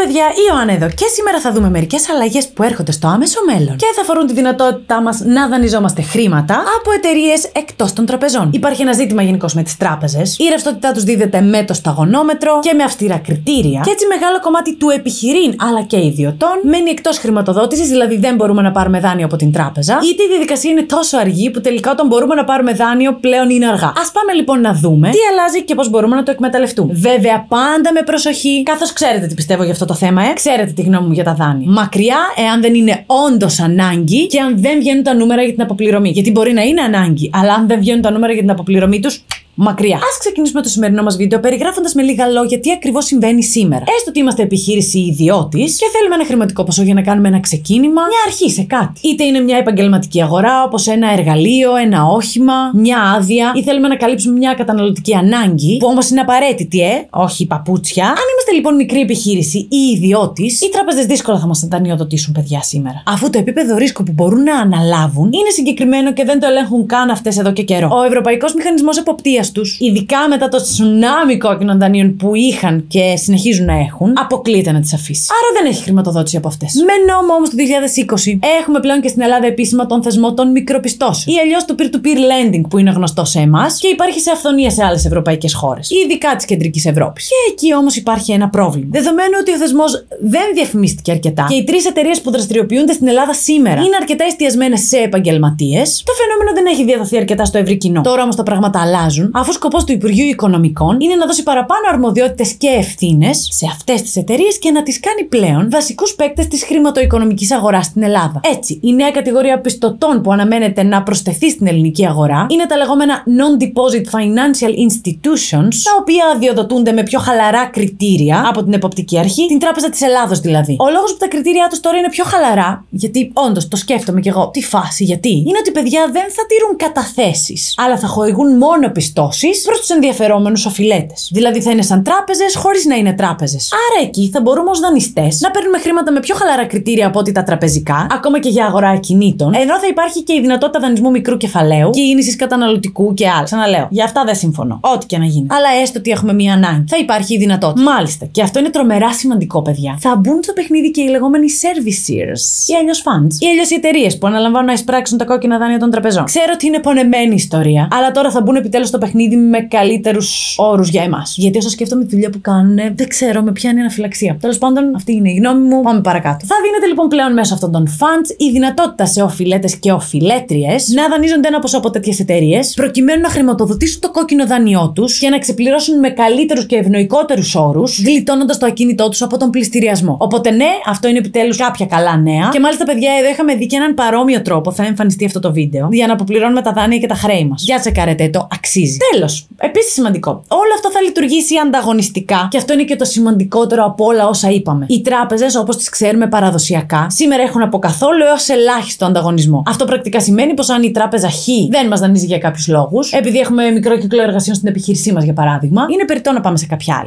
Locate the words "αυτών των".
167.54-167.88